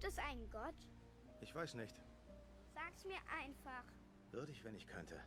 Gibt 0.00 0.12
es 0.12 0.18
einen 0.20 0.48
Gott? 0.48 0.76
Ich 1.40 1.52
weiß 1.52 1.74
nicht. 1.74 2.00
Sag's 2.72 3.04
mir 3.04 3.18
einfach. 3.36 3.82
Würde 4.30 4.52
ich, 4.52 4.62
wenn 4.62 4.76
ich 4.76 4.86
könnte. 4.86 5.20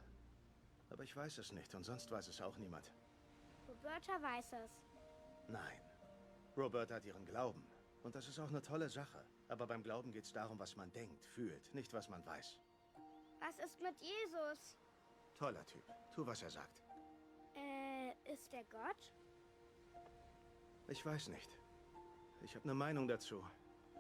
Aber 0.89 1.03
ich 1.03 1.13
weiß 1.13 1.39
es 1.39 1.51
nicht 1.51 1.75
und 1.75 1.83
sonst 1.83 2.09
weiß 2.09 2.29
es 2.29 2.39
auch 2.39 2.57
niemand. 2.57 2.89
Roberta 3.67 4.21
weiß 4.21 4.53
es. 4.63 4.71
Nein. 5.49 5.81
Roberta 6.55 6.95
hat 6.95 7.05
ihren 7.05 7.25
Glauben. 7.25 7.67
Und 8.03 8.15
das 8.15 8.29
ist 8.29 8.39
auch 8.39 8.47
eine 8.47 8.61
tolle 8.61 8.87
Sache. 8.87 9.25
Aber 9.49 9.67
beim 9.67 9.83
Glauben 9.83 10.13
geht 10.13 10.23
es 10.23 10.31
darum, 10.31 10.57
was 10.57 10.77
man 10.77 10.89
denkt, 10.93 11.21
fühlt, 11.21 11.73
nicht 11.73 11.91
was 11.93 12.07
man 12.07 12.25
weiß. 12.25 12.57
Was 13.41 13.59
ist 13.59 13.81
mit 13.81 13.95
Jesus? 14.01 14.77
Toller 15.37 15.65
Typ. 15.65 15.83
Tu, 16.13 16.25
was 16.25 16.43
er 16.43 16.49
sagt. 16.49 16.81
Äh, 17.57 18.13
ist 18.31 18.53
er 18.53 18.63
Gott? 18.63 19.11
Ich 20.87 21.05
weiß 21.05 21.27
nicht. 21.27 21.59
Ich 22.39 22.55
habe 22.55 22.63
eine 22.63 22.73
Meinung 22.73 23.09
dazu. 23.09 23.43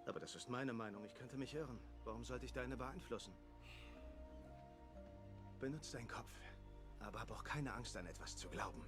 Aber 0.05 0.19
das 0.19 0.35
ist 0.35 0.49
meine 0.49 0.73
Meinung. 0.73 1.03
Ich 1.05 1.13
könnte 1.13 1.37
mich 1.37 1.53
irren. 1.53 1.79
Warum 2.03 2.23
sollte 2.23 2.45
ich 2.45 2.53
deine 2.53 2.75
beeinflussen? 2.75 3.33
Benutz 5.59 5.91
deinen 5.91 6.07
Kopf. 6.07 6.33
Aber 6.99 7.19
hab 7.21 7.31
auch 7.31 7.43
keine 7.43 7.73
Angst, 7.73 7.95
an 7.95 8.05
etwas 8.05 8.35
zu 8.35 8.49
glauben. 8.49 8.83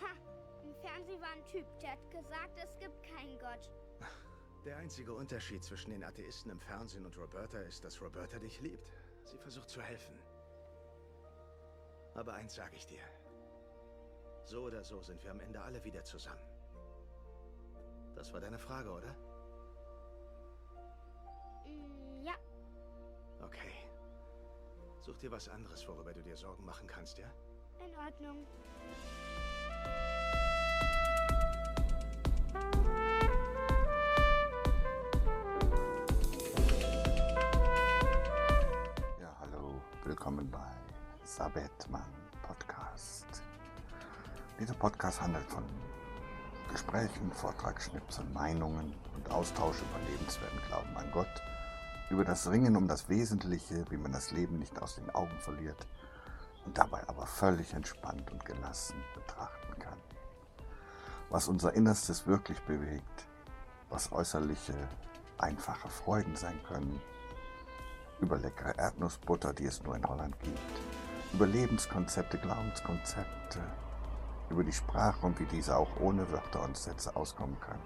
Ha! 0.00 0.12
Im 0.64 0.74
Fernsehen 0.74 1.20
war 1.20 1.30
ein 1.30 1.44
Typ, 1.46 1.66
der 1.80 1.92
hat 1.92 2.10
gesagt, 2.10 2.58
es 2.58 2.78
gibt 2.78 3.02
keinen 3.02 3.38
Gott. 3.38 3.70
Der 4.64 4.76
einzige 4.76 5.12
Unterschied 5.12 5.64
zwischen 5.64 5.90
den 5.90 6.04
Atheisten 6.04 6.50
im 6.50 6.60
Fernsehen 6.60 7.04
und 7.04 7.16
Roberta 7.18 7.58
ist, 7.58 7.82
dass 7.82 8.00
Roberta 8.00 8.38
dich 8.38 8.60
liebt. 8.60 8.86
Sie 9.24 9.38
versucht 9.38 9.68
zu 9.68 9.82
helfen. 9.82 10.16
Aber 12.14 12.34
eins 12.34 12.54
sage 12.54 12.76
ich 12.76 12.86
dir. 12.86 13.02
So 14.44 14.62
oder 14.62 14.84
so 14.84 15.00
sind 15.02 15.22
wir 15.24 15.30
am 15.32 15.40
Ende 15.40 15.60
alle 15.60 15.82
wieder 15.82 16.04
zusammen. 16.04 16.51
Das 18.14 18.32
war 18.32 18.40
deine 18.40 18.58
Frage, 18.58 18.90
oder? 18.90 19.14
Ja, 22.22 22.34
Okay. 23.40 23.72
Such 25.00 25.18
dir 25.18 25.30
was 25.32 25.48
anderes, 25.48 25.86
worüber 25.88 26.12
du 26.14 26.22
dir 26.22 26.36
Sorgen 26.36 26.64
machen 26.64 26.86
kannst, 26.86 27.18
ja? 27.18 27.26
in 27.84 27.96
Ordnung. 27.96 28.46
Ja, 39.20 39.36
hallo, 39.40 39.80
willkommen 40.04 40.50
bei 40.50 40.70
Sabetmann 41.24 42.02
Podcast. 42.42 43.26
Dieser 44.58 44.74
Podcast 44.74 45.20
handelt 45.20 45.44
von 45.46 45.64
Gesprächen, 46.72 47.30
Vortragsschnipseln, 47.32 48.32
Meinungen 48.32 48.94
und 49.14 49.30
Austausch 49.30 49.76
über 49.80 50.10
lebenswerten 50.10 50.58
Glauben 50.68 50.96
an 50.96 51.10
Gott, 51.12 51.42
über 52.10 52.24
das 52.24 52.50
Ringen 52.50 52.76
um 52.76 52.88
das 52.88 53.08
Wesentliche, 53.08 53.84
wie 53.90 53.96
man 53.96 54.12
das 54.12 54.30
Leben 54.32 54.58
nicht 54.58 54.80
aus 54.80 54.96
den 54.96 55.14
Augen 55.14 55.38
verliert 55.38 55.86
und 56.64 56.76
dabei 56.76 57.06
aber 57.08 57.26
völlig 57.26 57.74
entspannt 57.74 58.30
und 58.30 58.44
gelassen 58.44 58.96
betrachten 59.14 59.78
kann. 59.78 59.98
Was 61.30 61.48
unser 61.48 61.74
Innerstes 61.74 62.26
wirklich 62.26 62.60
bewegt, 62.62 63.26
was 63.90 64.10
äußerliche, 64.12 64.74
einfache 65.38 65.88
Freuden 65.88 66.36
sein 66.36 66.58
können, 66.66 67.00
über 68.20 68.38
leckere 68.38 68.78
Erdnussbutter, 68.78 69.52
die 69.52 69.66
es 69.66 69.82
nur 69.82 69.96
in 69.96 70.06
Holland 70.06 70.38
gibt, 70.40 70.80
über 71.32 71.46
Lebenskonzepte, 71.46 72.38
Glaubenskonzepte, 72.38 73.60
über 74.52 74.64
die 74.64 74.72
Sprache 74.72 75.26
und 75.26 75.40
wie 75.40 75.46
diese 75.46 75.76
auch 75.76 75.88
ohne 75.98 76.30
Wörter 76.30 76.62
und 76.62 76.76
Sätze 76.76 77.16
auskommen 77.16 77.56
kann, 77.60 77.78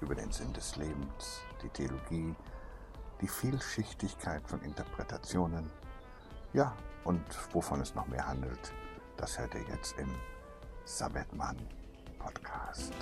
über 0.00 0.14
den 0.14 0.30
Sinn 0.30 0.52
des 0.52 0.76
Lebens, 0.76 1.40
die 1.62 1.68
Theologie, 1.68 2.34
die 3.20 3.26
Vielschichtigkeit 3.26 4.46
von 4.46 4.62
Interpretationen, 4.62 5.68
ja, 6.52 6.72
und 7.02 7.24
wovon 7.52 7.80
es 7.80 7.94
noch 7.96 8.06
mehr 8.06 8.24
handelt, 8.26 8.72
das 9.16 9.36
hört 9.36 9.54
ihr 9.54 9.64
jetzt 9.68 9.98
im 9.98 10.08
Sabbatmann 10.84 11.56
Podcast. 12.20 12.94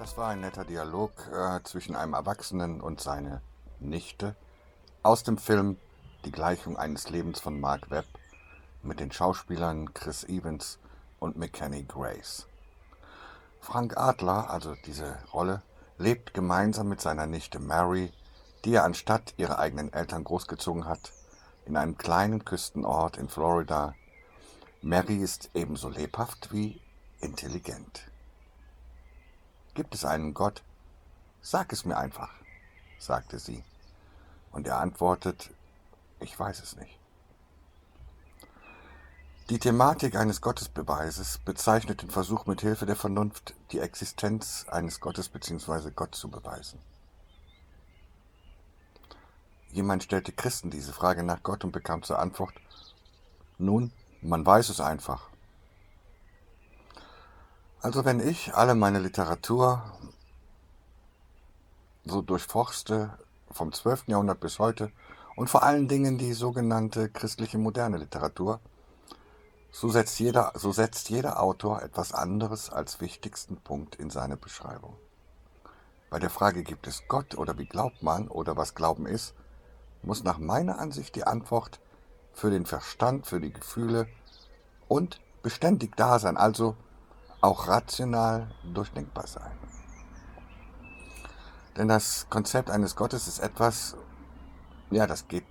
Das 0.00 0.16
war 0.16 0.30
ein 0.30 0.40
netter 0.40 0.64
Dialog 0.64 1.12
äh, 1.32 1.62
zwischen 1.62 1.94
einem 1.94 2.14
Erwachsenen 2.14 2.80
und 2.80 3.00
seiner 3.00 3.40
Nichte 3.88 4.36
aus 5.02 5.22
dem 5.22 5.38
Film 5.38 5.76
Die 6.24 6.32
Gleichung 6.32 6.76
eines 6.76 7.10
Lebens 7.10 7.40
von 7.40 7.60
Mark 7.60 7.90
Webb 7.90 8.06
mit 8.82 9.00
den 9.00 9.12
Schauspielern 9.12 9.94
Chris 9.94 10.24
Evans 10.24 10.78
und 11.18 11.36
McKenny 11.36 11.84
Grace. 11.84 12.46
Frank 13.60 13.96
Adler, 13.96 14.50
also 14.50 14.74
diese 14.86 15.18
Rolle, 15.32 15.62
lebt 15.98 16.34
gemeinsam 16.34 16.88
mit 16.88 17.00
seiner 17.00 17.26
Nichte 17.26 17.60
Mary, 17.60 18.12
die 18.64 18.74
er 18.74 18.84
anstatt 18.84 19.34
ihrer 19.36 19.58
eigenen 19.58 19.92
Eltern 19.92 20.24
großgezogen 20.24 20.86
hat, 20.86 21.12
in 21.64 21.76
einem 21.76 21.96
kleinen 21.96 22.44
Küstenort 22.44 23.16
in 23.16 23.28
Florida. 23.28 23.94
Mary 24.80 25.16
ist 25.16 25.50
ebenso 25.54 25.88
lebhaft 25.88 26.52
wie 26.52 26.80
intelligent. 27.20 28.10
Gibt 29.74 29.94
es 29.94 30.04
einen 30.04 30.34
Gott? 30.34 30.62
Sag 31.40 31.72
es 31.72 31.84
mir 31.84 31.96
einfach, 31.96 32.30
sagte 32.98 33.38
sie. 33.38 33.64
Und 34.52 34.66
er 34.66 34.78
antwortet, 34.78 35.50
ich 36.20 36.38
weiß 36.38 36.62
es 36.62 36.76
nicht. 36.76 36.98
Die 39.48 39.58
Thematik 39.58 40.14
eines 40.16 40.40
Gottesbeweises 40.40 41.38
bezeichnet 41.38 42.02
den 42.02 42.10
Versuch, 42.10 42.46
mit 42.46 42.60
Hilfe 42.60 42.86
der 42.86 42.96
Vernunft 42.96 43.54
die 43.72 43.80
Existenz 43.80 44.66
eines 44.70 45.00
Gottes 45.00 45.28
bzw. 45.28 45.90
Gott 45.90 46.14
zu 46.14 46.30
beweisen. 46.30 46.78
Jemand 49.72 50.04
stellte 50.04 50.32
Christen 50.32 50.70
diese 50.70 50.92
Frage 50.92 51.22
nach 51.22 51.42
Gott 51.42 51.64
und 51.64 51.72
bekam 51.72 52.02
zur 52.02 52.18
Antwort, 52.18 52.54
nun, 53.58 53.92
man 54.20 54.44
weiß 54.44 54.68
es 54.68 54.80
einfach. 54.80 55.28
Also 57.80 58.04
wenn 58.04 58.20
ich 58.20 58.54
alle 58.54 58.74
meine 58.74 59.00
Literatur 59.00 59.82
so 62.04 62.22
durchforste, 62.22 63.18
vom 63.52 63.72
12. 63.72 64.08
Jahrhundert 64.08 64.40
bis 64.40 64.58
heute, 64.58 64.90
und 65.36 65.48
vor 65.48 65.62
allen 65.62 65.88
Dingen 65.88 66.18
die 66.18 66.34
sogenannte 66.34 67.08
christliche 67.08 67.58
moderne 67.58 67.96
Literatur, 67.96 68.60
so 69.70 69.88
setzt 69.88 70.20
jeder, 70.20 70.52
so 70.54 70.72
setzt 70.72 71.08
jeder 71.08 71.42
Autor 71.42 71.82
etwas 71.82 72.12
anderes 72.12 72.68
als 72.70 73.00
wichtigsten 73.00 73.56
Punkt 73.56 73.96
in 73.96 74.10
seine 74.10 74.36
Beschreibung. 74.36 74.96
Bei 76.10 76.18
der 76.18 76.28
Frage, 76.28 76.62
gibt 76.62 76.86
es 76.86 77.08
Gott 77.08 77.38
oder 77.38 77.56
wie 77.56 77.64
glaubt 77.64 78.02
man 78.02 78.28
oder 78.28 78.56
was 78.56 78.74
Glauben 78.74 79.06
ist, 79.06 79.34
muss 80.02 80.24
nach 80.24 80.38
meiner 80.38 80.78
Ansicht 80.78 81.16
die 81.16 81.24
Antwort 81.24 81.80
für 82.34 82.50
den 82.50 82.66
Verstand, 82.66 83.26
für 83.26 83.40
die 83.40 83.52
Gefühle 83.52 84.06
und 84.88 85.20
beständig 85.42 85.96
da 85.96 86.18
sein, 86.18 86.36
also 86.36 86.76
auch 87.40 87.66
rational 87.66 88.50
durchdenkbar 88.74 89.26
sein. 89.26 89.52
Denn 91.76 91.88
das 91.88 92.26
Konzept 92.28 92.70
eines 92.70 92.96
Gottes 92.96 93.28
ist 93.28 93.38
etwas, 93.38 93.96
ja, 94.90 95.06
das 95.06 95.28
geht 95.28 95.44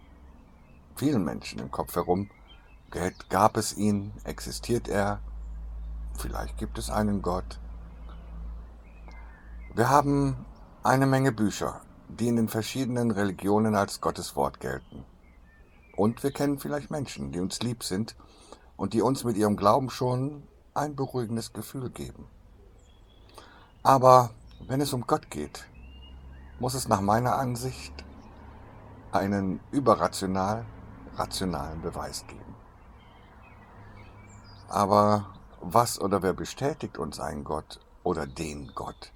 vielen 0.95 1.23
Menschen 1.23 1.59
im 1.59 1.71
Kopf 1.71 1.95
herum. 1.95 2.29
Gab 3.29 3.57
es 3.57 3.75
ihn? 3.75 4.11
Existiert 4.23 4.87
er? 4.87 5.19
Vielleicht 6.17 6.57
gibt 6.57 6.77
es 6.77 6.89
einen 6.89 7.21
Gott. 7.21 7.59
Wir 9.73 9.89
haben 9.89 10.45
eine 10.83 11.07
Menge 11.07 11.31
Bücher, 11.31 11.81
die 12.09 12.27
in 12.27 12.35
den 12.35 12.49
verschiedenen 12.49 13.11
Religionen 13.11 13.75
als 13.75 14.01
Gottes 14.01 14.35
Wort 14.35 14.59
gelten. 14.59 15.05
Und 15.95 16.21
wir 16.23 16.31
kennen 16.31 16.59
vielleicht 16.59 16.91
Menschen, 16.91 17.31
die 17.31 17.39
uns 17.39 17.61
lieb 17.61 17.83
sind 17.83 18.15
und 18.75 18.93
die 18.93 19.01
uns 19.01 19.23
mit 19.23 19.37
ihrem 19.37 19.55
Glauben 19.55 19.89
schon 19.89 20.43
ein 20.73 20.95
beruhigendes 20.95 21.53
Gefühl 21.53 21.89
geben. 21.89 22.27
Aber 23.83 24.31
wenn 24.67 24.81
es 24.81 24.93
um 24.93 25.07
Gott 25.07 25.31
geht, 25.31 25.65
muss 26.61 26.75
es 26.75 26.87
nach 26.87 27.01
meiner 27.01 27.37
Ansicht 27.37 28.05
einen 29.11 29.59
überrational 29.71 30.63
rationalen 31.15 31.81
Beweis 31.81 32.27
geben. 32.27 32.55
Aber 34.69 35.33
was 35.59 35.99
oder 35.99 36.21
wer 36.21 36.33
bestätigt 36.33 36.99
uns 36.99 37.19
einen 37.19 37.43
Gott 37.43 37.79
oder 38.03 38.27
den 38.27 38.71
Gott? 38.75 39.11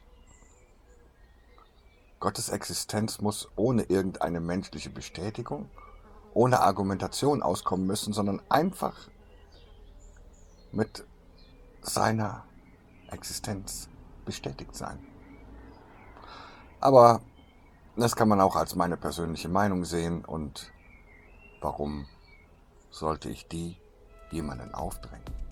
Gottes 2.19 2.49
Existenz 2.49 3.21
muss 3.21 3.47
ohne 3.55 3.83
irgendeine 3.83 4.39
menschliche 4.39 4.89
Bestätigung, 4.89 5.69
ohne 6.33 6.61
Argumentation 6.61 7.43
auskommen 7.43 7.85
müssen, 7.85 8.11
sondern 8.11 8.41
einfach 8.49 8.95
mit 10.71 11.05
seiner 11.83 12.43
Existenz 13.11 13.87
bestätigt 14.25 14.75
sein. 14.75 14.97
Aber 16.79 17.21
das 17.97 18.15
kann 18.17 18.27
man 18.27 18.41
auch 18.41 18.57
als 18.57 18.75
meine 18.75 18.97
persönliche 18.97 19.47
Meinung 19.47 19.85
sehen 19.85 20.25
und 20.25 20.71
warum 21.61 22.07
sollte 22.89 23.29
ich 23.29 23.47
die 23.47 23.77
jemanden 24.31 24.73
aufdrängen? 24.73 25.44